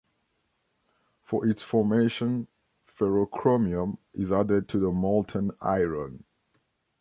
For 1.21 1.45
its 1.45 1.61
formation, 1.61 2.47
ferrochromium 2.87 3.99
is 4.15 4.31
added 4.31 4.67
to 4.69 4.79
the 4.79 4.89
molten 4.89 5.51
iron. 5.61 6.23